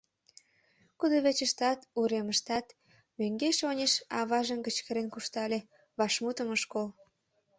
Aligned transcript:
Кудывечыштат, 0.99 1.79
уремыштат 1.99 2.65
мӧҥгеш-оньыш 3.17 3.93
аважым 4.19 4.59
кычкырен 4.65 5.07
куржтале— 5.13 5.59
вашмутым 5.99 6.49
ыш 6.55 6.63
кол. 6.71 6.87